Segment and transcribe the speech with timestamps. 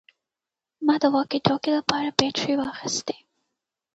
[0.85, 3.15] ما د واکي ټاکي لپاره بیټرۍ واخیستې